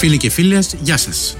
Φίλοι 0.00 0.16
και 0.16 0.30
φίλες, 0.30 0.74
γεια 0.82 0.96
σας. 0.96 1.36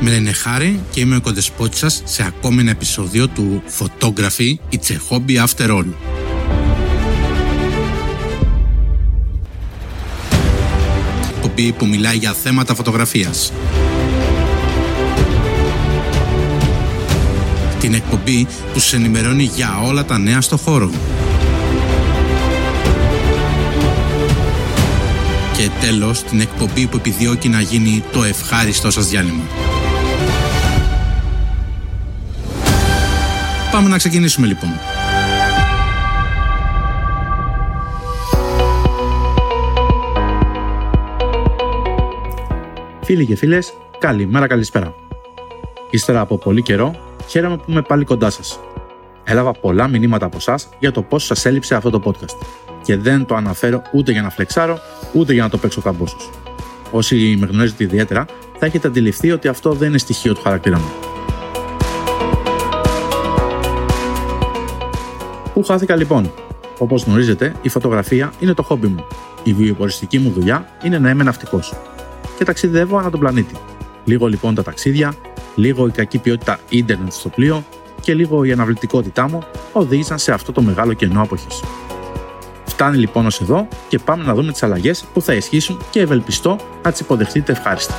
Με 0.00 0.10
λένε 0.10 0.32
Χάρη 0.32 0.80
και 0.90 1.00
είμαι 1.00 1.16
ο 1.16 1.20
κοντεσπότης 1.20 1.78
σας 1.78 2.02
σε 2.04 2.24
ακόμη 2.26 2.60
ένα 2.60 2.70
επεισόδιο 2.70 3.28
του 3.28 3.62
Photography 3.78 4.54
It's 4.72 4.90
a 4.90 4.96
Hobby 5.10 5.46
After 5.46 5.70
All. 5.70 5.84
Εκπομπή 11.36 11.72
που 11.72 11.86
μιλάει 11.86 12.16
για 12.16 12.32
θέματα 12.32 12.74
φωτογραφίας. 12.74 13.52
Την 17.80 17.94
εκπομπή 17.94 18.46
που 18.72 18.78
σας 18.78 18.92
ενημερώνει 18.92 19.50
για 19.54 19.80
όλα 19.84 20.04
τα 20.04 20.18
νέα 20.18 20.40
στο 20.40 20.56
χώρο. 20.56 20.90
Και 25.60 25.70
τέλος, 25.80 26.22
την 26.22 26.40
εκπομπή 26.40 26.86
που 26.86 26.96
επιδιώκει 26.96 27.48
να 27.48 27.60
γίνει 27.60 28.04
το 28.12 28.22
ευχάριστό 28.22 28.90
σας 28.90 29.08
διάλειμμα. 29.08 29.42
Πάμε 33.72 33.88
να 33.88 33.96
ξεκινήσουμε 33.96 34.46
λοιπόν. 34.46 34.70
Φίλοι 43.02 43.26
και 43.26 43.36
φίλες, 43.36 43.72
καλημέρα 43.98 44.46
καλησπέρα. 44.46 44.94
Ύστερα 45.90 46.20
από 46.20 46.38
πολύ 46.38 46.62
καιρό, 46.62 46.96
χαίρομαι 47.28 47.56
που 47.56 47.70
είμαι 47.70 47.82
πάλι 47.82 48.04
κοντά 48.04 48.30
σας. 48.30 48.60
Έλαβα 49.24 49.52
πολλά 49.52 49.88
μηνύματα 49.88 50.26
από 50.26 50.36
εσά 50.36 50.58
για 50.78 50.92
το 50.92 51.02
πώς 51.02 51.24
σας 51.24 51.44
έλειψε 51.44 51.74
αυτό 51.74 51.90
το 51.90 52.02
podcast 52.04 52.69
και 52.90 52.96
δεν 52.96 53.26
το 53.26 53.34
αναφέρω 53.34 53.82
ούτε 53.92 54.12
για 54.12 54.22
να 54.22 54.30
φλεξάρω, 54.30 54.78
ούτε 55.12 55.32
για 55.32 55.42
να 55.42 55.48
το 55.48 55.58
παίξω 55.58 55.80
καμπόσους. 55.80 56.30
Όσοι 56.90 57.36
με 57.40 57.46
γνωρίζετε 57.46 57.84
ιδιαίτερα, 57.84 58.24
θα 58.58 58.66
έχετε 58.66 58.88
αντιληφθεί 58.88 59.30
ότι 59.32 59.48
αυτό 59.48 59.72
δεν 59.72 59.88
είναι 59.88 59.98
στοιχείο 59.98 60.34
του 60.34 60.40
χαρακτήρα 60.40 60.78
μου. 60.78 60.90
Πού 65.54 65.62
χάθηκα 65.62 65.96
λοιπόν; 65.96 66.32
Όπως 66.78 67.04
γνωρίζετε, 67.04 67.54
η 67.62 67.68
φωτογραφία 67.68 68.32
είναι 68.40 68.54
το 68.54 68.62
χόμπι 68.62 68.86
μου. 68.86 69.04
Η 69.42 69.52
βιοποριστική 69.52 70.18
μου 70.18 70.30
δουλειά 70.30 70.68
είναι 70.84 70.98
να 70.98 71.10
είμαι 71.10 71.24
ναυτικός. 71.24 71.74
Και 72.38 72.44
ταξιδεύω 72.44 72.98
ανά 72.98 73.10
τον 73.10 73.20
πλανήτη. 73.20 73.54
Λίγο 74.04 74.26
λοιπόν 74.26 74.54
τα 74.54 74.62
ταξίδια, 74.62 75.14
λίγο 75.54 75.86
η 75.86 75.90
κακή 75.90 76.18
ποιότητα 76.18 76.58
ίντερνετ 76.68 77.12
στο 77.12 77.28
πλοίο 77.28 77.64
και 78.00 78.14
λίγο 78.14 78.44
η 78.44 78.52
αναβλητικότητά 78.52 79.28
μου 79.28 79.42
οδήγησαν 79.72 80.18
σε 80.18 80.32
αυτό 80.32 80.52
το 80.52 80.62
μεγάλο 80.62 80.92
κενό 80.92 81.22
αποχής. 81.22 81.60
Φτάνει 82.80 82.96
λοιπόν 82.96 83.26
ως 83.26 83.40
εδώ 83.40 83.68
και 83.88 83.98
πάμε 83.98 84.24
να 84.24 84.34
δούμε 84.34 84.52
τις 84.52 84.62
αλλαγές 84.62 85.04
που 85.12 85.22
θα 85.22 85.34
ισχύσουν 85.34 85.80
και 85.90 86.00
ευελπιστώ 86.00 86.56
να 86.82 86.90
τις 86.90 87.00
υποδεχτείτε 87.00 87.52
ευχάριστα. 87.52 87.94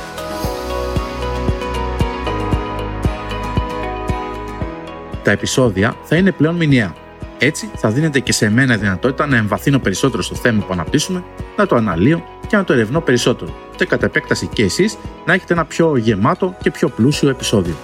Τα 5.22 5.30
επεισόδια 5.30 5.94
θα 6.02 6.16
είναι 6.16 6.32
πλέον 6.32 6.54
μηνιαία 6.54 6.94
έτσι 7.38 7.70
θα 7.76 7.90
δίνεται 7.90 8.20
και 8.20 8.32
σε 8.32 8.50
μένα 8.50 8.76
δυνατότητα 8.76 9.26
να 9.26 9.36
εμβαθύνω 9.36 9.78
περισσότερο 9.78 10.22
στο 10.22 10.34
θέμα 10.34 10.64
που 10.64 10.72
αναπτύσσουμε, 10.72 11.24
να 11.56 11.66
το 11.66 11.76
αναλύω 11.76 12.24
και 12.46 12.56
να 12.56 12.64
το 12.64 12.72
ερευνώ 12.72 13.00
περισσότερο, 13.00 13.54
και 13.76 13.84
κατά 13.84 14.06
επέκταση 14.06 14.46
και 14.46 14.62
εσείς 14.62 14.98
να 15.24 15.32
έχετε 15.32 15.52
ένα 15.52 15.64
πιο 15.64 15.96
γεμάτο 15.96 16.54
και 16.62 16.70
πιο 16.70 16.88
πλούσιο 16.88 17.28
επεισόδιο. 17.28 17.74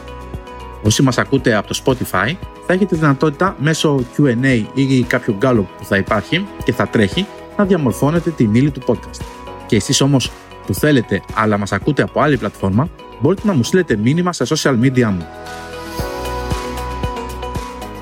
Όσοι 0.83 1.03
μας 1.03 1.19
ακούτε 1.19 1.55
από 1.55 1.69
το 1.69 1.81
Spotify, 1.85 2.33
θα 2.67 2.73
έχετε 2.73 2.97
δυνατότητα 2.97 3.57
μέσω 3.59 4.05
QA 4.17 4.65
ή 4.75 5.03
κάποιο 5.03 5.35
γκάλο 5.39 5.69
που 5.79 5.85
θα 5.85 5.97
υπάρχει 5.97 6.47
και 6.65 6.73
θα 6.73 6.87
τρέχει 6.87 7.27
να 7.57 7.65
διαμορφώνετε 7.65 8.31
την 8.31 8.55
ύλη 8.55 8.71
του 8.71 8.81
podcast. 8.87 9.21
Και 9.67 9.77
εσείς 9.77 10.01
όμως 10.01 10.31
που 10.67 10.75
θέλετε 10.75 11.23
αλλά 11.35 11.59
μας 11.59 11.73
ακούτε 11.73 12.03
από 12.03 12.21
άλλη 12.21 12.37
πλατφόρμα, 12.37 12.89
μπορείτε 13.21 13.47
να 13.47 13.53
μου 13.53 13.63
στείλετε 13.63 13.97
μήνυμα 13.97 14.33
στα 14.33 14.47
social 14.49 14.81
media 14.81 15.05
μου. 15.05 15.27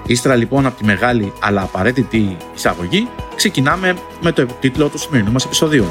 Ύστερα 0.06 0.34
λοιπόν 0.34 0.66
από 0.66 0.76
τη 0.78 0.84
μεγάλη 0.84 1.32
αλλά 1.40 1.62
απαραίτητη 1.62 2.36
εισαγωγή, 2.54 3.08
ξεκινάμε 3.34 3.96
με 4.22 4.32
το 4.32 4.46
τίτλο 4.60 4.88
του 4.88 4.98
σημερινού 4.98 5.32
μας 5.32 5.44
επεισοδίου. 5.44 5.86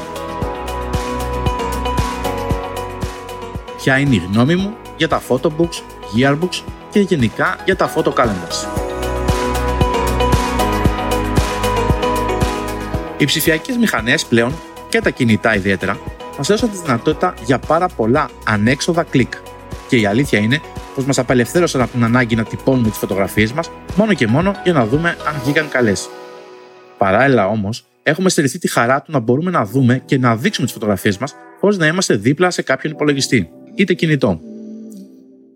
Ποια 3.76 3.98
είναι 3.98 4.14
η 4.14 4.22
γνώμη 4.32 4.54
μου 4.54 4.74
για 4.96 5.08
τα 5.08 5.22
photobooks, 5.28 5.82
yearbooks 6.18 6.62
και 6.96 7.02
γενικά 7.02 7.56
για 7.64 7.76
τα 7.76 7.92
photo 7.94 8.12
calendars. 8.12 8.68
Οι 13.18 13.24
ψηφιακές 13.24 13.76
μηχανές 13.76 14.24
πλέον 14.24 14.52
και 14.88 15.00
τα 15.00 15.10
κινητά 15.10 15.56
ιδιαίτερα 15.56 15.98
μας 16.36 16.50
έδωσαν 16.50 16.70
τη 16.70 16.76
δυνατότητα 16.76 17.34
για 17.44 17.58
πάρα 17.58 17.88
πολλά 17.88 18.30
ανέξοδα 18.44 19.02
κλικ. 19.02 19.32
Και 19.88 19.96
η 19.96 20.06
αλήθεια 20.06 20.38
είναι 20.38 20.60
πως 20.94 21.04
μας 21.04 21.18
απελευθέρωσαν 21.18 21.80
από 21.80 21.90
την 21.90 22.04
ανάγκη 22.04 22.34
να 22.34 22.44
τυπώνουμε 22.44 22.88
τις 22.88 22.98
φωτογραφίες 22.98 23.52
μας 23.52 23.70
μόνο 23.96 24.14
και 24.14 24.26
μόνο 24.26 24.54
για 24.64 24.72
να 24.72 24.86
δούμε 24.86 25.08
αν 25.08 25.40
βγήκαν 25.42 25.68
καλές. 25.68 26.08
Παράλληλα 26.98 27.48
όμως, 27.48 27.86
έχουμε 28.02 28.28
στερηθεί 28.28 28.58
τη 28.58 28.68
χαρά 28.68 29.02
του 29.02 29.12
να 29.12 29.18
μπορούμε 29.18 29.50
να 29.50 29.64
δούμε 29.64 30.02
και 30.04 30.18
να 30.18 30.36
δείξουμε 30.36 30.66
τις 30.66 30.74
φωτογραφίες 30.74 31.18
μας 31.18 31.34
χωρίς 31.60 31.76
να 31.78 31.86
είμαστε 31.86 32.14
δίπλα 32.14 32.50
σε 32.50 32.62
κάποιον 32.62 32.92
υπολογιστή, 32.92 33.50
είτε 33.74 33.94
κινητό. 33.94 34.40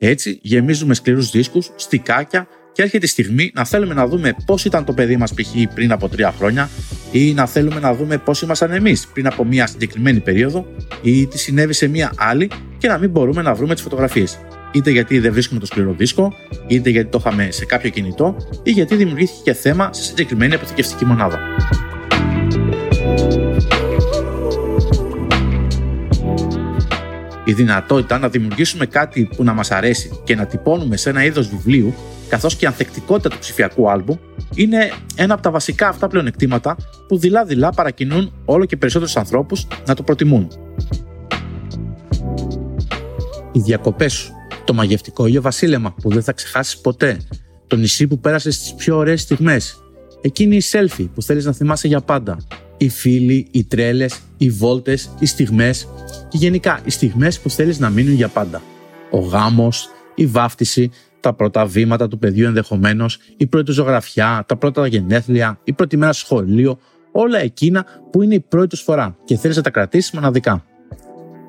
Έτσι, 0.02 0.38
γεμίζουμε 0.42 0.94
σκληρούς 0.94 1.30
δίσκους, 1.30 1.70
στικάκια 1.76 2.48
και 2.72 2.82
έρχεται 2.82 3.04
η 3.04 3.08
στιγμή 3.08 3.50
να 3.54 3.64
θέλουμε 3.64 3.94
να 3.94 4.06
δούμε 4.06 4.34
πώς 4.46 4.64
ήταν 4.64 4.84
το 4.84 4.92
παιδί 4.92 5.16
μας 5.16 5.34
π.χ. 5.34 5.48
πριν 5.74 5.92
από 5.92 6.08
τρία 6.08 6.34
χρόνια, 6.38 6.70
ή 7.12 7.32
να 7.32 7.46
θέλουμε 7.46 7.80
να 7.80 7.94
δούμε 7.94 8.18
πώς 8.18 8.42
ήμασταν 8.42 8.70
εμείς 8.70 9.06
πριν 9.06 9.26
από 9.26 9.44
μια 9.44 9.66
συγκεκριμένη 9.66 10.20
περίοδο, 10.20 10.66
ή 11.02 11.26
τι 11.26 11.38
συνέβη 11.38 11.72
σε 11.72 11.88
μια 11.88 12.12
άλλη 12.16 12.50
και 12.78 12.88
να 12.88 12.98
μην 12.98 13.10
μπορούμε 13.10 13.42
να 13.42 13.54
βρούμε 13.54 13.74
τις 13.74 13.82
φωτογραφίες 13.82 14.38
είτε 14.72 14.90
γιατί 14.90 15.18
δεν 15.18 15.32
βρίσκουμε 15.32 15.60
το 15.60 15.66
σκληρό 15.66 15.92
δίσκο, 15.92 16.32
είτε 16.66 16.90
γιατί 16.90 17.10
το 17.10 17.18
είχαμε 17.20 17.50
σε 17.50 17.64
κάποιο 17.64 17.90
κινητό, 17.90 18.36
ή 18.62 18.70
γιατί 18.70 18.96
δημιουργήθηκε 18.96 19.40
και 19.44 19.52
θέμα 19.52 19.92
σε 19.92 20.02
συγκεκριμένη 20.02 20.54
αποθηκευτική 20.54 21.04
μονάδα. 21.04 21.38
Η 27.50 27.52
δυνατότητα 27.52 28.18
να 28.18 28.28
δημιουργήσουμε 28.28 28.86
κάτι 28.86 29.28
που 29.36 29.44
να 29.44 29.52
μας 29.52 29.70
αρέσει 29.70 30.20
και 30.24 30.34
να 30.34 30.46
τυπώνουμε 30.46 30.96
σε 30.96 31.10
ένα 31.10 31.24
είδος 31.24 31.48
βιβλίου, 31.48 31.94
καθώς 32.28 32.56
και 32.56 32.64
η 32.64 32.68
ανθεκτικότητα 32.68 33.28
του 33.28 33.38
ψηφιακού 33.38 33.90
άλμπου, 33.90 34.18
είναι 34.54 34.92
ένα 35.16 35.34
από 35.34 35.42
τα 35.42 35.50
βασικά 35.50 35.88
αυτά 35.88 36.08
πλεονεκτήματα 36.08 36.76
που 37.08 37.18
δειλά-δειλά 37.18 37.70
παρακινούν 37.70 38.32
όλο 38.44 38.64
και 38.64 38.76
περισσότερους 38.76 39.16
ανθρώπους 39.16 39.66
να 39.86 39.94
το 39.94 40.02
προτιμούν. 40.02 40.48
Οι 43.52 43.60
διακοπές 43.60 44.12
σου 44.12 44.32
το 44.64 44.74
μαγευτικό 44.74 45.26
Ιο 45.26 45.42
Βασίλεμα 45.42 45.94
που 46.02 46.10
δεν 46.10 46.22
θα 46.22 46.32
ξεχάσεις 46.32 46.78
ποτέ, 46.78 47.20
το 47.66 47.76
νησί 47.76 48.06
που 48.06 48.18
πέρασες 48.18 48.54
στις 48.54 48.74
πιο 48.74 48.96
ωραίες 48.96 49.20
στιγμές, 49.20 49.82
εκείνη 50.20 50.56
η 50.56 50.62
selfie 50.70 51.08
που 51.14 51.22
θέλεις 51.22 51.44
να 51.44 51.52
θυμάσαι 51.52 51.88
για 51.88 52.00
πάντα, 52.00 52.36
οι 52.80 52.88
φίλοι, 52.88 53.46
οι 53.50 53.64
τρέλες, 53.64 54.20
οι 54.36 54.50
βόλτες, 54.50 55.10
οι 55.18 55.26
στιγμές 55.26 55.88
και 56.28 56.36
γενικά 56.36 56.80
οι 56.84 56.90
στιγμές 56.90 57.40
που 57.40 57.50
θέλεις 57.50 57.78
να 57.78 57.90
μείνουν 57.90 58.14
για 58.14 58.28
πάντα. 58.28 58.62
Ο 59.10 59.18
γάμος, 59.18 59.88
η 60.14 60.26
βάφτιση, 60.26 60.90
τα 61.20 61.34
πρώτα 61.34 61.66
βήματα 61.66 62.08
του 62.08 62.18
παιδιού 62.18 62.46
ενδεχομένως, 62.46 63.18
η 63.36 63.46
πρώτη 63.46 63.72
ζωγραφιά, 63.72 64.44
τα 64.48 64.56
πρώτα 64.56 64.86
γενέθλια, 64.86 65.60
η 65.64 65.72
πρώτη 65.72 65.96
μέρα 65.96 66.12
σχολείο, 66.12 66.78
όλα 67.12 67.38
εκείνα 67.38 67.86
που 68.10 68.22
είναι 68.22 68.34
η 68.34 68.40
πρώτη 68.40 68.68
τους 68.68 68.80
φορά 68.80 69.16
και 69.24 69.36
θέλεις 69.36 69.56
να 69.56 69.62
τα 69.62 69.70
κρατήσεις 69.70 70.10
μοναδικά 70.10 70.64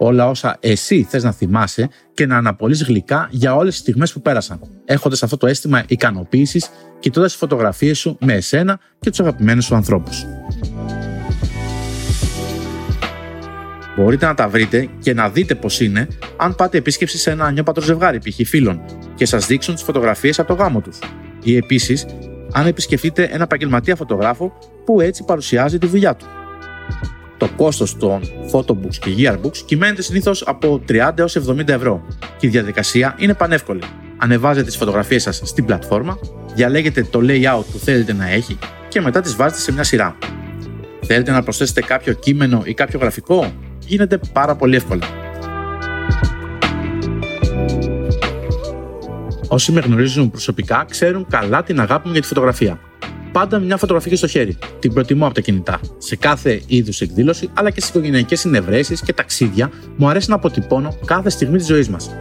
όλα 0.03 0.29
όσα 0.29 0.57
εσύ 0.59 1.07
θες 1.09 1.23
να 1.23 1.31
θυμάσαι 1.31 1.89
και 2.13 2.25
να 2.25 2.37
αναπολύει 2.37 2.83
γλυκά 2.87 3.27
για 3.31 3.55
όλες 3.55 3.73
τις 3.73 3.81
στιγμές 3.81 4.13
που 4.13 4.21
πέρασαν, 4.21 4.59
έχοντας 4.85 5.23
αυτό 5.23 5.37
το 5.37 5.47
αίσθημα 5.47 5.83
ικανοποίησης, 5.87 6.69
κοιτώντας 6.99 7.31
τις 7.31 7.39
φωτογραφίες 7.39 7.97
σου 7.97 8.17
με 8.19 8.33
εσένα 8.33 8.79
και 8.99 9.09
τους 9.09 9.19
αγαπημένους 9.19 9.65
σου 9.65 9.75
ανθρώπους. 9.75 10.25
Μπορείτε 14.01 14.25
να 14.25 14.33
τα 14.33 14.47
βρείτε 14.47 14.89
και 14.99 15.13
να 15.13 15.29
δείτε 15.29 15.55
πώς 15.55 15.79
είναι 15.79 16.07
αν 16.37 16.55
πάτε 16.55 16.77
επίσκεψη 16.77 17.17
σε 17.17 17.31
ένα 17.31 17.51
νιόπατρο 17.51 17.83
ζευγάρι 17.83 18.19
π.χ. 18.19 18.47
φίλων 18.47 18.81
και 19.15 19.25
σας 19.25 19.45
δείξουν 19.45 19.73
τις 19.73 19.83
φωτογραφίες 19.83 20.39
από 20.39 20.47
το 20.47 20.63
γάμο 20.63 20.81
τους. 20.81 20.99
Ή 21.43 21.55
επίσης 21.55 22.05
αν 22.51 22.67
επισκεφτείτε 22.67 23.23
ένα 23.23 23.43
επαγγελματία 23.43 23.95
φωτογράφο 23.95 24.53
που 24.85 25.01
έτσι 25.01 25.23
παρουσιάζει 25.23 25.77
τη 25.77 25.87
δουλειά 25.87 26.15
του 26.15 26.25
το 27.37 27.49
κόστος 27.55 27.97
των 27.97 28.21
photobooks 28.51 28.95
και 28.99 29.11
yearbooks 29.17 29.57
κυμαίνεται 29.57 30.01
συνήθως 30.01 30.43
από 30.47 30.81
30 30.89 31.11
έως 31.15 31.37
70 31.49 31.67
ευρώ 31.67 32.05
και 32.37 32.47
η 32.47 32.49
διαδικασία 32.49 33.15
είναι 33.17 33.33
πανεύκολη. 33.33 33.81
Ανεβάζετε 34.17 34.65
τις 34.65 34.77
φωτογραφίες 34.77 35.21
σας 35.21 35.41
στην 35.43 35.65
πλατφόρμα, 35.65 36.19
διαλέγετε 36.55 37.03
το 37.03 37.19
layout 37.23 37.65
που 37.71 37.77
θέλετε 37.77 38.13
να 38.13 38.29
έχει 38.29 38.57
και 38.87 39.01
μετά 39.01 39.21
τις 39.21 39.35
βάζετε 39.35 39.61
σε 39.61 39.71
μια 39.71 39.83
σειρά. 39.83 40.17
Θέλετε 41.01 41.31
να 41.31 41.43
προσθέσετε 41.43 41.81
κάποιο 41.81 42.13
κείμενο 42.13 42.61
ή 42.65 42.73
κάποιο 42.73 42.99
γραφικό, 42.99 43.53
γίνεται 43.85 44.19
πάρα 44.33 44.55
πολύ 44.55 44.75
εύκολα. 44.75 45.05
Όσοι 49.47 49.71
με 49.71 49.79
γνωρίζουν 49.79 50.31
προσωπικά 50.31 50.85
ξέρουν 50.89 51.25
καλά 51.29 51.63
την 51.63 51.79
αγάπη 51.79 52.07
μου 52.07 52.13
για 52.13 52.21
τη 52.21 52.27
φωτογραφία. 52.27 52.79
πάντα 53.31 53.59
μια 53.59 53.77
φωτογραφία 53.77 54.17
στο 54.17 54.27
χέρι. 54.27 54.57
Την 54.79 54.93
προτιμώ 54.93 55.25
από 55.25 55.33
τα 55.33 55.41
κινητά. 55.41 55.79
Σε 55.97 56.15
κάθε 56.15 56.61
είδους 56.67 57.01
εκδήλωση, 57.01 57.49
αλλά 57.53 57.69
και 57.69 57.79
στις 57.79 57.89
οικογενειακές 57.89 58.39
συνευρέσεις 58.39 59.01
και 59.01 59.13
ταξίδια, 59.13 59.71
μου 59.95 60.09
αρέσει 60.09 60.29
να 60.29 60.35
αποτυπώνω 60.35 60.97
κάθε 61.05 61.29
στιγμή 61.29 61.57
της 61.57 61.67
ζωής 61.67 61.89
μας. 61.89 62.11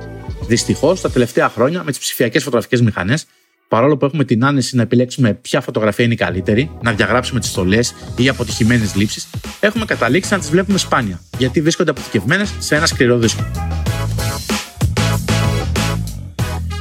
Δυστυχώς, 0.47 1.01
τα 1.01 1.11
τελευταία 1.11 1.49
χρόνια, 1.49 1.83
με 1.85 1.91
τις 1.91 2.01
ψηφιακές 2.01 2.43
φωτογραφικές 2.43 2.81
μηχανές, 2.81 3.27
παρόλο 3.71 3.97
που 3.97 4.05
έχουμε 4.05 4.25
την 4.25 4.45
άνεση 4.45 4.77
να 4.77 4.83
επιλέξουμε 4.83 5.35
ποια 5.35 5.61
φωτογραφία 5.61 6.05
είναι 6.05 6.15
η 6.15 6.17
καλύτερη, 6.17 6.71
να 6.83 6.93
διαγράψουμε 6.93 7.41
τις 7.41 7.49
στολές 7.49 7.95
ή 8.17 8.29
αποτυχημένες 8.29 8.95
λήψεις, 8.95 9.27
έχουμε 9.61 9.85
καταλήξει 9.85 10.33
να 10.33 10.39
τις 10.39 10.51
βλέπουμε 10.51 10.79
σπάνια, 10.79 11.21
γιατί 11.39 11.61
βρίσκονται 11.61 11.91
αποθηκευμένες 11.91 12.55
σε 12.59 12.77
ένα 12.77 12.87
σκληρό 12.87 13.19
δίσκο. 13.19 13.51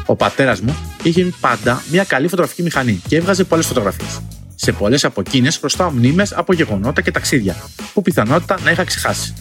Ο 0.06 0.16
πατέρας 0.16 0.62
μου 0.62 0.76
είχε 1.04 1.34
πάντα 1.40 1.84
μια 1.92 2.04
καλή 2.04 2.28
φωτογραφική 2.28 2.64
μηχανή 2.64 3.02
και 3.08 3.16
έβγαζε 3.16 3.44
πολλές 3.44 3.66
φωτογραφίες. 3.66 4.20
Σε 4.56 4.72
πολλές 4.72 5.04
από 5.04 5.22
εκείνες 5.22 5.58
χρωστάω 5.58 5.92
μνήμες 5.92 6.34
από 6.34 6.54
γεγονότα 6.54 7.02
και 7.02 7.12
ταξίδια, 7.12 7.56
που 7.94 8.02
πιθανότητα 8.02 8.58
να 8.64 8.72
είχα 8.72 8.84
ξεχάσει. 8.84 9.34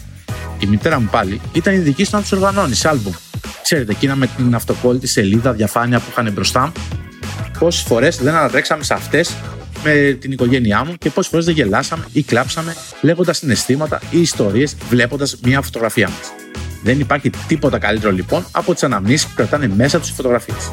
Η 0.59 0.65
μητέρα 0.65 0.99
μου 0.99 1.07
πάλι 1.11 1.41
ήταν 1.53 1.73
ειδική 1.73 2.03
στο 2.03 2.15
να 2.15 2.21
τους 2.21 2.31
οργανώνει 2.31 2.75
σε 2.75 2.89
άλμπουμ. 2.89 3.13
Ξέρετε, 3.61 3.91
εκείνα 3.91 4.15
με 4.15 4.27
την 4.27 4.55
αυτοκόλλητη 4.55 5.07
σελίδα 5.07 5.53
διαφάνεια 5.53 5.99
που 5.99 6.05
είχαν 6.09 6.31
μπροστά 6.31 6.71
πόσες 7.59 7.81
φορές 7.81 8.17
δεν 8.17 8.35
ανατρέξαμε 8.35 8.83
σε 8.83 8.93
αυτές 8.93 9.35
με 9.83 10.17
την 10.19 10.31
οικογένειά 10.31 10.85
μου 10.85 10.93
και 10.97 11.09
πόσες 11.09 11.31
φορές 11.31 11.45
δεν 11.45 11.53
γελάσαμε 11.53 12.05
ή 12.11 12.23
κλάψαμε 12.23 12.75
λέγοντας 13.01 13.37
συναισθήματα 13.37 14.01
ή 14.11 14.19
ιστορίες 14.21 14.77
βλέποντας 14.89 15.39
μια 15.43 15.61
φωτογραφία 15.61 16.09
μας. 16.09 16.31
Δεν 16.83 16.99
υπάρχει 16.99 17.29
τίποτα 17.47 17.79
καλύτερο 17.79 18.11
λοιπόν 18.11 18.45
από 18.51 18.73
τις 18.73 18.83
αναμνήσεις 18.83 19.27
που 19.27 19.33
κρατάνε 19.35 19.67
μέσα 19.67 19.99
τους 19.99 20.09
οι 20.09 20.13
φωτογραφίες. 20.13 20.71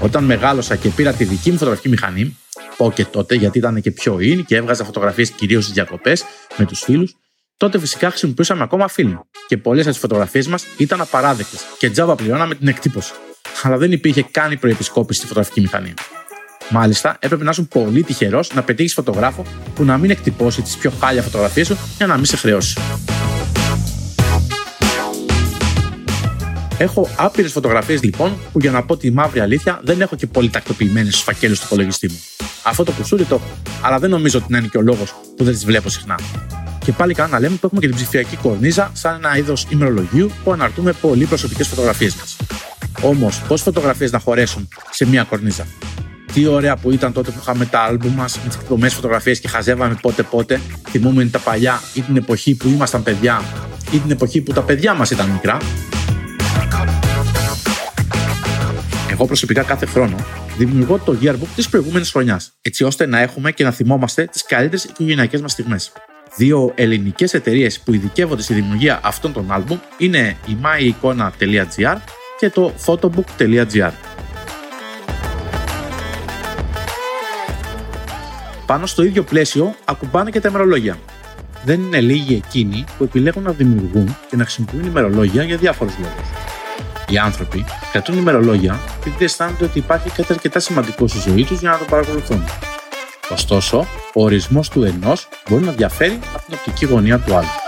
Όταν 0.00 0.24
μεγάλωσα 0.24 0.76
και 0.76 0.88
πήρα 0.88 1.12
τη 1.12 1.24
δική 1.24 1.50
μου 1.50 1.56
φωτογραφική 1.56 1.88
μηχανή, 1.88 2.36
πω 2.76 2.92
και 2.94 3.04
τότε 3.04 3.34
γιατί 3.34 3.58
ήταν 3.58 3.80
και 3.80 3.90
πιο 3.90 4.16
in 4.20 4.42
και 4.46 4.56
έβγαζα 4.56 4.84
φωτογραφίες 4.84 5.30
κυρίως 5.30 5.62
στις 5.62 5.74
διακοπές 5.74 6.24
με 6.56 6.64
τους 6.64 6.80
φίλους, 6.80 7.16
τότε 7.56 7.78
φυσικά 7.78 8.08
χρησιμοποιούσαμε 8.08 8.62
ακόμα 8.62 8.88
film 8.96 9.18
και 9.48 9.56
πολλές 9.56 9.82
από 9.82 9.90
τις 9.90 10.00
φωτογραφίες 10.00 10.46
μας 10.46 10.64
ήταν 10.76 11.00
απαράδεκτες 11.00 11.60
και 11.78 11.90
τζάβα 11.90 12.14
πληρώναμε 12.14 12.54
την 12.54 12.68
εκτύπωση 12.68 13.12
αλλά 13.62 13.76
δεν 13.76 13.92
υπήρχε 13.92 14.26
καν 14.30 14.52
η 14.52 14.56
προεπισκόπηση 14.56 15.18
στη 15.18 15.28
φωτογραφική 15.28 15.60
μηχανή. 15.60 15.94
Μάλιστα, 16.70 17.16
έπρεπε 17.20 17.44
να 17.44 17.50
είσαι 17.50 17.62
πολύ 17.62 18.02
τυχερός 18.02 18.54
να 18.54 18.62
πετύχεις 18.62 18.92
φωτογράφο 18.92 19.44
που 19.74 19.84
να 19.84 19.98
μην 19.98 20.10
εκτυπώσει 20.10 20.62
τις 20.62 20.76
πιο 20.76 20.92
χάλια 21.00 21.22
φωτογραφίες 21.22 21.66
σου 21.66 21.76
για 21.96 22.06
να 22.06 22.16
μην 22.16 22.24
σε 22.24 22.36
χρεώσει. 22.36 22.80
Έχω 26.78 27.08
άπειρες 27.16 27.52
φωτογραφίες 27.52 28.02
λοιπόν 28.02 28.38
που 28.52 28.60
για 28.60 28.70
να 28.70 28.82
πω 28.82 28.96
τη 28.96 29.10
μαύρη 29.10 29.40
αλήθεια 29.40 29.80
δεν 29.84 30.00
έχω 30.00 30.16
και 30.16 30.26
πολύ 30.26 30.50
τακτοποιημένες 30.50 31.12
στους 31.12 31.24
φακέλους 31.24 31.58
του 31.58 31.66
υπολογιστή 31.66 32.08
μου. 32.08 32.20
Αυτό 32.62 32.84
το 32.84 32.92
κουσούρι 32.92 33.24
το 33.24 33.34
έχω, 33.34 33.44
αλλά 33.82 33.98
δεν 33.98 34.10
νομίζω 34.10 34.38
ότι 34.38 34.52
να 34.52 34.58
είναι 34.58 34.66
και 34.66 34.78
ο 34.78 34.82
λόγος 34.82 35.14
που 35.36 35.44
δεν 35.44 35.52
τις 35.52 35.64
βλέπω 35.64 35.88
συχνά. 35.88 36.18
Και 36.84 36.92
πάλι 36.92 37.14
καλά 37.14 37.28
να 37.28 37.40
λέμε 37.40 37.56
που 37.56 37.66
έχουμε 37.66 37.80
και 37.80 37.86
την 37.86 37.96
ψηφιακή 37.96 38.36
κορνίζα 38.36 38.90
σαν 38.92 39.14
ένα 39.14 39.36
είδος 39.36 39.66
ημερολογίου 39.70 40.30
που 40.44 40.52
αναρτούμε 40.52 40.92
πολύ 40.92 41.24
προσωπικές 41.24 41.68
φωτογραφίες 41.68 42.14
μας. 42.14 42.36
Όμως, 43.02 43.42
πώς 43.48 43.62
φωτογραφίες 43.62 44.12
να 44.12 44.18
χωρέσουν 44.18 44.68
σε 44.90 45.06
μία 45.06 45.22
κορνίζα; 45.22 45.66
Τι 46.32 46.46
ωραία 46.46 46.76
που 46.76 46.90
ήταν 46.90 47.12
τότε 47.12 47.30
που 47.30 47.38
είχαμε 47.40 47.64
τα 47.64 47.80
άλμπουμ 47.80 48.14
μας 48.14 48.38
με 48.42 48.48
τις 48.48 48.56
εκδομές 48.56 48.94
φωτογραφίες 48.94 49.40
και 49.40 49.48
χαζεύαμε 49.48 49.98
πότε-πότε. 50.00 50.60
Θυμούμενοι 50.88 51.30
τα 51.30 51.38
παλιά 51.38 51.80
ή 51.94 52.00
την 52.00 52.16
εποχή 52.16 52.54
που 52.54 52.68
ήμασταν 52.68 53.02
παιδιά 53.02 53.42
ή 53.92 53.98
την 53.98 54.10
εποχή 54.10 54.40
που 54.40 54.52
τα 54.52 54.62
παιδιά 54.62 54.94
μας 54.94 55.10
ήταν 55.10 55.28
μικρά. 55.28 55.56
Εγώ 59.10 59.26
προσωπικά 59.26 59.62
κάθε 59.62 59.86
χρόνο 59.86 60.16
δημιουργώ 60.58 60.98
το 60.98 61.16
yearbook 61.22 61.48
της 61.56 61.68
προηγούμενης 61.68 62.10
χρονιάς, 62.10 62.52
έτσι 62.62 62.84
ώστε 62.84 63.06
να 63.06 63.18
έχουμε 63.18 63.52
και 63.52 63.64
να 63.64 63.70
θυμόμαστε 63.70 64.24
τις 64.24 64.44
καλύτερες 64.44 64.84
οικογενειακές 64.84 65.40
μας 65.40 65.52
στιγμές. 65.52 65.92
Δύο 66.36 66.72
ελληνικές 66.74 67.34
εταιρείες 67.34 67.80
που 67.80 67.94
ειδικεύονται 67.94 68.42
στη 68.42 68.54
δημιουργία 68.54 69.00
αυτών 69.02 69.32
των 69.32 69.52
άλμπουμ 69.52 69.78
είναι 69.98 70.36
η 70.46 70.56
myicona.gr 70.62 71.96
και 72.42 72.50
το 72.50 72.72
photobook.gr. 72.86 73.90
Πάνω 78.66 78.86
στο 78.86 79.02
ίδιο 79.02 79.22
πλαίσιο 79.22 79.74
ακουμπάνε 79.84 80.30
και 80.30 80.40
τα 80.40 80.48
ημερολόγια. 80.48 80.98
Δεν 81.64 81.80
είναι 81.80 82.00
λίγοι 82.00 82.34
εκείνοι 82.34 82.84
που 82.98 83.04
επιλέγουν 83.04 83.42
να 83.42 83.52
δημιουργούν 83.52 84.16
και 84.30 84.36
να 84.36 84.44
χρησιμοποιούν 84.44 84.84
ημερολόγια 84.84 85.42
για 85.42 85.56
διάφορους 85.56 85.94
λόγους. 85.98 86.28
Οι 87.08 87.18
άνθρωποι 87.18 87.64
κρατούν 87.92 88.16
ημερολόγια 88.16 88.78
επειδή 89.06 89.24
αισθάνονται 89.24 89.64
ότι 89.64 89.78
υπάρχει 89.78 90.10
κάτι 90.10 90.32
αρκετά 90.32 90.60
σημαντικό 90.60 91.06
στη 91.06 91.30
ζωή 91.30 91.44
τους 91.44 91.60
για 91.60 91.70
να 91.70 91.78
το 91.78 91.84
παρακολουθούν. 91.84 92.44
Ωστόσο, 93.30 93.86
ο 94.14 94.22
ορισμός 94.22 94.68
του 94.68 94.82
ενός 94.82 95.28
μπορεί 95.48 95.64
να 95.64 95.72
διαφέρει 95.72 96.18
από 96.34 96.44
την 96.44 96.54
οπτική 96.58 96.84
γωνία 96.86 97.18
του 97.18 97.34
άλλου. 97.34 97.61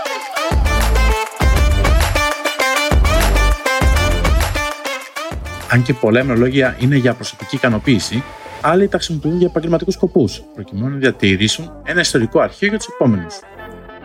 Αν 5.71 5.83
και 5.83 5.93
πολλά 5.93 6.19
ημερολόγια 6.19 6.75
είναι 6.79 6.95
για 6.95 7.13
προσωπική 7.13 7.55
ικανοποίηση, 7.55 8.23
άλλοι 8.61 8.87
τα 8.87 8.97
χρησιμοποιούν 8.97 9.37
για 9.37 9.47
επαγγελματικούς 9.47 9.93
σκοπούς, 9.93 10.43
προκειμένου 10.53 10.89
να 10.89 10.97
διατηρήσουν 10.97 11.71
ένα 11.83 11.99
ιστορικό 11.99 12.39
αρχείο 12.39 12.67
για 12.67 12.77
τους 12.77 12.87
επόμενους. 12.87 13.39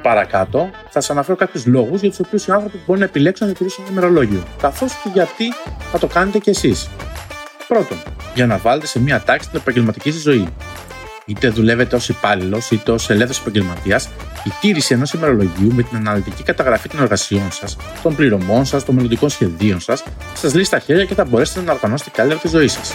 Παρακάτω, 0.03 0.71
θα 0.73 1.01
σας 1.01 1.11
αναφέρω 1.11 1.37
κάποιους 1.37 1.67
λόγους 1.67 2.01
για 2.01 2.09
τους 2.09 2.19
οποίους 2.19 2.47
οι 2.47 2.53
άνθρωποι 2.53 2.79
μπορούν 2.87 3.03
να 3.03 3.09
επιλέξουν 3.09 3.47
να 3.47 3.53
διατηρήσουν 3.53 3.85
ένα 3.85 3.93
ημερολόγιο, 3.93 4.43
καθώς 4.61 4.93
και 4.93 5.11
γιατί 5.13 5.45
θα 5.93 5.99
το 5.99 6.07
κάνετε 6.07 6.39
κι 6.39 6.51
εσείς. 6.51 6.89
Πρώτον, 7.69 7.99
για 8.35 8.47
να 8.47 8.57
βάλετε 8.57 8.87
σε 8.87 9.01
μία 9.01 9.21
τάξη 9.21 9.49
την 9.49 9.59
επαγγελματική 9.59 10.11
σας 10.11 10.21
ζωή 10.21 10.49
είτε 11.31 11.49
δουλεύετε 11.49 11.97
ως 11.97 12.09
υπάλληλος 12.09 12.71
είτε 12.71 12.91
ως 12.91 13.11
ελεύθερος 13.11 13.41
επαγγελματίας, 13.41 14.09
η 14.45 14.51
τήρηση 14.61 14.95
ενός 14.95 15.13
ημερολογίου 15.13 15.75
με 15.75 15.83
την 15.83 15.97
αναλυτική 15.97 16.43
καταγραφή 16.43 16.89
των 16.89 17.01
εργασιών 17.01 17.53
σας, 17.53 17.77
των 18.03 18.15
πληρωμών 18.17 18.65
σας, 18.65 18.85
των 18.85 18.95
μελλοντικών 18.95 19.29
σχεδίων 19.29 19.81
σας, 19.81 20.05
σας 20.35 20.55
λύσει 20.55 20.71
τα 20.71 20.79
χέρια 20.79 21.05
και 21.05 21.15
θα 21.15 21.25
μπορέσετε 21.25 21.61
να 21.61 21.73
οργανώσετε 21.73 22.11
καλύτερα 22.13 22.41
τη 22.41 22.49
ζωή 22.49 22.69
σας. 22.69 22.95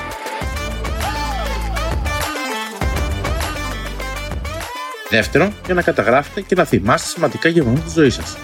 Δεύτερον, 5.10 5.54
για 5.66 5.74
να 5.74 5.82
καταγράφετε 5.82 6.42
και 6.42 6.56
να 6.56 6.64
θυμάστε 6.64 7.08
σημαντικά 7.08 7.50
γεγονότα 7.50 7.82
της 7.82 7.94
ζωής 7.94 8.14
σας. 8.14 8.38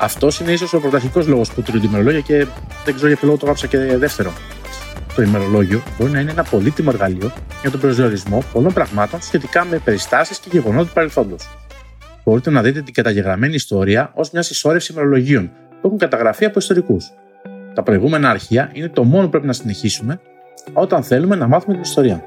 Αυτός 0.00 0.40
είναι 0.40 0.52
ίσως 0.52 0.72
ο 0.72 0.80
πρωταρχικός 0.80 1.26
λόγος 1.26 1.50
που 1.52 1.62
τηρούνται 1.62 1.86
ημερολόγια 1.86 2.20
και 2.20 2.46
δεν 2.84 2.94
ξέρω 2.94 3.08
για 3.08 3.16
ποιο 3.16 3.26
λόγο 3.26 3.38
το 3.38 3.44
γράψα 3.44 3.66
και 3.66 3.78
δεύτερο 3.78 4.32
το 5.20 5.26
ημερολόγιο 5.26 5.82
μπορεί 5.98 6.12
να 6.12 6.20
είναι 6.20 6.30
ένα 6.30 6.42
πολύτιμο 6.42 6.90
εργαλείο 6.92 7.32
για 7.60 7.70
τον 7.70 7.80
προσδιορισμό 7.80 8.42
πολλών 8.52 8.72
πραγμάτων 8.72 9.22
σχετικά 9.22 9.64
με 9.64 9.78
περιστάσεις 9.78 10.38
και 10.38 10.48
γεγονότα 10.52 10.86
του 10.86 10.92
παρελθόντος. 10.92 11.50
Μπορείτε 12.24 12.50
να 12.50 12.62
δείτε 12.62 12.82
την 12.82 12.94
καταγεγραμμένη 12.94 13.54
ιστορία 13.54 14.10
ως 14.14 14.30
μια 14.30 14.42
συσσόρευση 14.42 14.92
ημερολογίων 14.92 15.50
που 15.80 15.86
έχουν 15.86 15.98
καταγραφεί 15.98 16.44
από 16.44 16.58
ιστορικούς. 16.58 17.10
Τα 17.74 17.82
προηγούμενα 17.82 18.30
αρχεία 18.30 18.70
είναι 18.72 18.88
το 18.88 19.04
μόνο 19.04 19.24
που 19.24 19.30
πρέπει 19.30 19.46
να 19.46 19.52
συνεχίσουμε 19.52 20.20
όταν 20.72 21.02
θέλουμε 21.02 21.36
να 21.36 21.46
μάθουμε 21.46 21.72
την 21.72 21.82
ιστορία. 21.82 22.24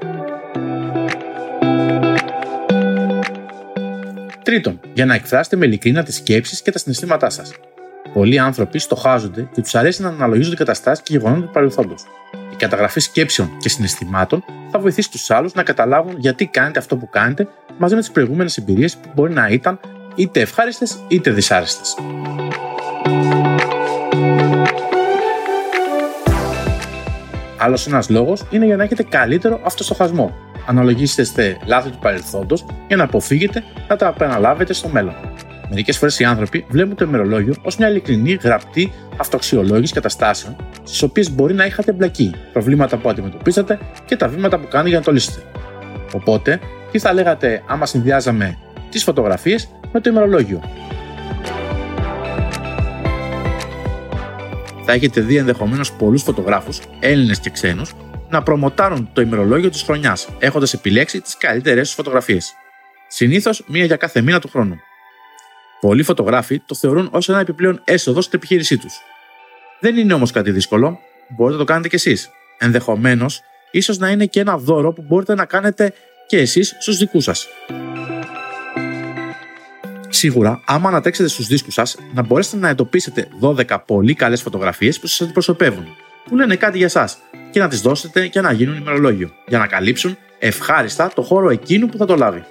Τρίτον, 4.42 4.80
για 4.94 5.06
να 5.06 5.14
εκφράσετε 5.14 5.56
με 5.56 5.66
ειλικρίνα 5.66 6.02
τις 6.02 6.14
σκέψεις 6.14 6.62
και 6.62 6.70
τα 6.70 6.78
συναισθήματά 6.78 7.30
σας. 7.30 7.52
Πολλοί 8.12 8.38
άνθρωποι 8.38 8.78
στοχάζονται 8.78 9.48
και 9.52 9.60
τους 9.60 9.74
αρέσει 9.74 10.02
να 10.02 10.08
αναλογίζονται 10.08 10.56
καταστάσεις 10.56 11.04
και 11.04 11.12
γεγονότα 11.12 11.46
του 11.46 11.52
παρελθόντος. 11.52 12.04
Η 12.54 12.56
καταγραφή 12.56 13.00
σκέψεων 13.00 13.56
και 13.58 13.68
συναισθημάτων 13.68 14.44
θα 14.70 14.78
βοηθήσει 14.78 15.10
τους 15.10 15.30
άλλους 15.30 15.54
να 15.54 15.62
καταλάβουν 15.62 16.14
γιατί 16.18 16.46
κάνετε 16.46 16.78
αυτό 16.78 16.96
που 16.96 17.08
κάνετε 17.10 17.48
μαζί 17.78 17.94
με 17.94 18.00
τις 18.00 18.10
προηγούμενες 18.10 18.56
εμπειρίες 18.56 18.96
που 18.96 19.08
μπορεί 19.14 19.32
να 19.32 19.48
ήταν 19.48 19.80
είτε 20.14 20.40
ευχάριστες 20.40 20.98
είτε 21.08 21.30
δυσάρεστες. 21.30 21.94
Άλλος 27.58 27.86
ένας 27.86 28.08
λόγος 28.08 28.44
είναι 28.50 28.64
για 28.64 28.76
να 28.76 28.82
έχετε 28.82 29.02
καλύτερο 29.02 29.60
αυτοστοχασμό. 29.64 30.34
Αναλογίστε 30.66 31.56
λάθη 31.66 31.90
του 31.90 31.98
παρελθόντος 31.98 32.66
για 32.86 32.96
να 32.96 33.04
αποφύγετε 33.04 33.62
να 33.88 33.96
τα 33.96 34.06
επαναλάβετε 34.06 34.72
στο 34.72 34.88
μέλλον. 34.88 35.14
Μερικές 35.68 35.98
φορές 35.98 36.18
οι 36.18 36.24
άνθρωποι 36.24 36.66
βλέπουν 36.68 36.96
το 36.96 37.04
ημερολόγιο 37.04 37.54
ως 37.62 37.76
μια 37.76 37.88
ειλικρινή, 37.88 38.38
γραπτή 38.42 38.92
αυτοαξιολόγηση 39.16 39.92
καταστάσεων, 39.92 40.56
στις 40.84 41.02
οποίες 41.02 41.30
μπορεί 41.30 41.54
να 41.54 41.66
είχατε 41.66 41.90
εμπλακεί, 41.90 42.34
προβλήματα 42.52 42.96
που 42.96 43.08
αντιμετωπίσατε 43.08 43.78
και 44.04 44.16
τα 44.16 44.28
βήματα 44.28 44.58
που 44.58 44.68
κάνετε 44.68 44.88
για 44.88 44.98
να 44.98 45.04
το 45.04 45.12
λύσετε. 45.12 45.42
Οπότε, 46.12 46.60
τι 46.90 46.98
θα 46.98 47.12
λέγατε 47.12 47.62
άμα 47.66 47.86
συνδυάζαμε 47.86 48.58
τις 48.90 49.02
φωτογραφίες 49.02 49.68
με 49.92 50.00
το 50.00 50.10
ημερολόγιο; 50.10 50.60
Θα 54.86 54.92
έχετε 54.92 55.20
δει 55.20 55.36
ενδεχομένως 55.36 55.92
πολλούς 55.92 56.22
φωτογράφους, 56.22 56.80
Έλληνες 57.00 57.38
και 57.38 57.50
ξένους, 57.50 57.94
να 58.28 58.42
προμοτάρουν 58.42 59.08
το 59.12 59.20
ημερολόγιο 59.20 59.70
της 59.70 59.82
χρονιάς, 59.82 60.28
έχοντας 60.38 60.72
επιλέξει 60.72 61.20
τις 61.20 61.36
καλύτερες 61.36 61.86
τους 61.86 61.94
φωτογραφίες. 61.94 62.52
Συνήθως 63.08 63.64
μία 63.66 63.84
για 63.84 63.96
κάθε 63.96 64.20
μήνα 64.20 64.40
του 64.40 64.48
χρόνου. 64.48 64.76
Πολλοί 65.80 66.02
φωτογράφοι 66.02 66.60
το 66.60 66.74
θεωρούν 66.74 67.08
ως 67.12 67.28
ένα 67.28 67.40
επιπλέον 67.40 67.80
έσοδο 67.84 68.20
στην 68.20 68.38
επιχείρησή 68.38 68.78
τους. 68.78 69.00
Δεν 69.84 69.96
είναι 69.96 70.14
όμως 70.14 70.30
κάτι 70.30 70.50
δύσκολο, 70.50 70.98
μπορείτε 71.28 71.58
να 71.58 71.64
το 71.64 71.72
κάνετε 71.72 71.88
κι 71.88 71.94
εσείς. 71.94 72.30
Ενδεχομένως, 72.58 73.40
ίσως 73.70 73.98
να 73.98 74.08
είναι 74.08 74.26
και 74.26 74.40
ένα 74.40 74.58
δώρο 74.58 74.92
που 74.92 75.04
μπορείτε 75.08 75.34
να 75.34 75.44
κάνετε 75.44 75.92
και 76.26 76.38
εσείς 76.38 76.76
στους 76.78 76.96
δικούς 76.96 77.24
σας. 77.24 77.46
Σίγουρα, 80.08 80.60
άμα 80.64 80.88
ανατρέξετε 80.88 81.28
στους 81.28 81.46
δίσκους 81.46 81.74
σας, 81.74 81.96
να 82.14 82.22
μπορέσετε 82.22 82.56
να 82.56 82.68
εντοπίσετε 82.68 83.28
12 83.40 83.78
πολύ 83.86 84.14
καλές 84.14 84.42
φωτογραφίες 84.42 85.00
που 85.00 85.06
σας 85.06 85.20
αντιπροσωπεύουν, 85.20 85.86
που 86.24 86.36
λένε 86.36 86.56
κάτι 86.56 86.78
για 86.78 86.88
σας 86.88 87.18
και 87.50 87.60
να 87.60 87.68
τις 87.68 87.80
δώσετε 87.80 88.26
και 88.26 88.40
να 88.40 88.52
γίνουν 88.52 88.76
ημερολόγιο, 88.76 89.30
για 89.46 89.58
να 89.58 89.66
καλύψουν 89.66 90.16
ευχάριστα 90.38 91.10
το 91.14 91.22
χώρο 91.22 91.50
εκείνου 91.50 91.86
που 91.86 91.96
θα 91.96 92.06
το 92.06 92.16
λάβει. 92.16 92.44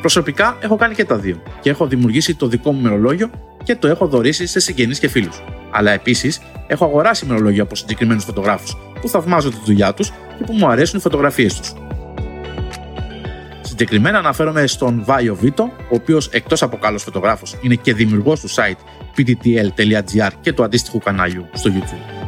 Προσωπικά 0.00 0.56
έχω 0.60 0.76
κάνει 0.76 0.94
και 0.94 1.04
τα 1.04 1.16
δύο 1.16 1.42
και 1.60 1.70
έχω 1.70 1.86
δημιουργήσει 1.86 2.34
το 2.34 2.46
δικό 2.46 2.72
μου 2.72 2.78
ημερολόγιο 2.78 3.30
και 3.62 3.76
το 3.76 3.88
έχω 3.88 4.06
δωρήσει 4.06 4.46
σε 4.46 4.60
συγγενείς 4.60 4.98
και 4.98 5.08
φίλους. 5.08 5.42
Αλλά 5.70 5.90
επίσης 5.90 6.40
έχω 6.66 6.84
αγοράσει 6.84 7.24
ημερολόγια 7.24 7.62
από 7.62 7.74
συγκεκριμένους 7.74 8.24
φωτογράφους 8.24 8.76
που 9.00 9.08
θαυμάζω 9.08 9.50
τη 9.50 9.56
δουλειά 9.64 9.94
τους 9.94 10.10
και 10.10 10.44
που 10.46 10.52
μου 10.52 10.68
αρέσουν 10.68 10.98
οι 10.98 11.02
φωτογραφίες 11.02 11.60
τους. 11.60 11.72
Συγκεκριμένα 13.60 14.18
αναφέρομαι 14.18 14.66
στον 14.66 15.02
Βάιο 15.04 15.34
Βίτο, 15.34 15.62
ο 15.62 15.94
οποίος 15.94 16.28
εκτός 16.28 16.62
από 16.62 16.76
καλός 16.76 17.02
φωτογράφος 17.02 17.56
είναι 17.60 17.74
και 17.74 17.94
δημιουργός 17.94 18.40
του 18.40 18.48
site 18.50 18.78
pttl.gr 19.16 20.30
και 20.40 20.52
του 20.52 20.62
αντίστοιχου 20.62 20.98
κανάλιου 20.98 21.46
στο 21.52 21.70
YouTube. 21.74 22.26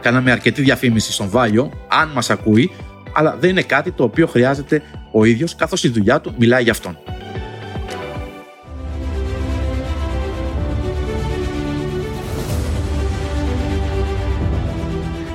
Κάναμε 0.00 0.30
αρκετή 0.30 0.62
διαφήμιση 0.62 1.12
στον 1.12 1.28
Βάιο, 1.28 1.70
αν 1.88 2.10
μας 2.14 2.30
ακούει, 2.30 2.70
αλλά 3.12 3.36
δεν 3.40 3.50
είναι 3.50 3.62
κάτι 3.62 3.92
το 3.92 4.04
οποίο 4.04 4.26
χρειάζεται 4.26 4.82
ο 5.16 5.24
ίδιος 5.24 5.56
καθώς 5.56 5.84
η 5.84 5.88
δουλειά 5.88 6.20
του 6.20 6.34
μιλάει 6.38 6.62
για 6.62 6.72
αυτόν. 6.72 6.98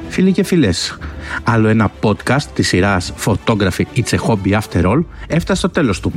Φίλοι 0.10 0.32
και 0.32 0.44
φίλες, 0.44 0.98
άλλο 1.44 1.68
ένα 1.68 1.92
podcast 2.02 2.44
της 2.54 2.68
σειράς 2.68 3.14
Photography 3.26 3.84
It's 3.96 4.10
a 4.10 4.18
Hobby 4.28 4.60
After 4.60 4.84
All 4.84 5.04
έφτασε 5.28 5.60
στο 5.60 5.70
τέλος 5.70 6.00
του. 6.00 6.12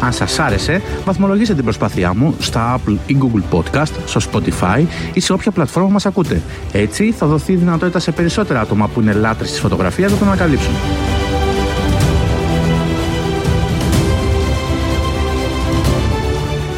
Αν 0.00 0.12
σας 0.12 0.38
άρεσε, 0.38 0.82
βαθμολογήστε 1.04 1.54
την 1.54 1.64
προσπάθειά 1.64 2.14
μου 2.14 2.34
στα 2.38 2.78
Apple 2.78 2.96
ή 3.06 3.16
Google 3.20 3.54
Podcast, 3.54 3.92
στο 4.06 4.20
Spotify 4.32 4.84
ή 5.12 5.20
σε 5.20 5.32
όποια 5.32 5.50
πλατφόρμα 5.50 5.88
μας 5.88 6.06
ακούτε. 6.06 6.40
Έτσι 6.72 7.12
θα 7.12 7.26
δοθεί 7.26 7.54
δυνατότητα 7.54 7.98
σε 7.98 8.12
περισσότερα 8.12 8.60
άτομα 8.60 8.88
που 8.88 9.00
είναι 9.00 9.12
λάτρες 9.12 9.50
της 9.50 9.60
φωτογραφίας 9.60 10.10
να 10.12 10.16
τον 10.16 10.26
ανακαλύψουν. 10.26 10.72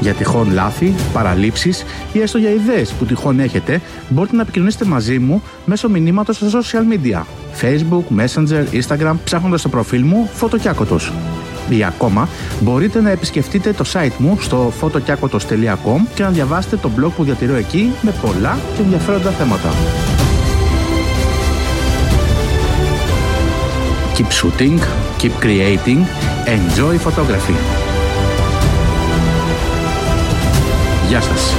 Για 0.00 0.14
τυχόν 0.14 0.52
λάθη, 0.52 0.94
παραλήψεις 1.12 1.84
ή 2.12 2.20
έστω 2.20 2.38
για 2.38 2.50
ιδέες 2.50 2.92
που 2.92 3.04
τυχόν 3.04 3.40
έχετε, 3.40 3.80
μπορείτε 4.08 4.36
να 4.36 4.42
επικοινωνήσετε 4.42 4.84
μαζί 4.84 5.18
μου 5.18 5.42
μέσω 5.64 5.88
μηνύματος 5.88 6.36
στα 6.36 6.48
social 6.50 6.92
media. 6.92 7.22
Facebook, 7.60 8.20
Messenger, 8.20 8.64
Instagram, 8.72 9.14
ψάχνοντας 9.24 9.62
το 9.62 9.68
προφίλ 9.68 10.04
μου 10.04 10.28
Φωτοκιάκοτος. 10.32 11.12
Ή 11.72 11.84
ακόμα, 11.84 12.28
μπορείτε 12.60 13.00
να 13.00 13.10
επισκεφτείτε 13.10 13.72
το 13.72 13.84
site 13.92 14.16
μου 14.18 14.38
στο 14.40 14.72
fotokiakotos.com 14.80 16.06
και 16.14 16.22
να 16.22 16.28
διαβάσετε 16.28 16.76
το 16.76 16.90
blog 16.98 17.10
που 17.16 17.24
διατηρώ 17.24 17.54
εκεί 17.54 17.92
με 18.02 18.14
πολλά 18.22 18.58
και 18.76 18.82
ενδιαφέροντα 18.82 19.30
θέματα. 19.30 19.72
Keep 24.16 24.30
shooting, 24.42 24.78
keep 25.20 25.32
creating, 25.44 26.00
enjoy 26.46 26.94
photography. 27.06 27.56
Γεια 31.08 31.20
σας. 31.20 31.54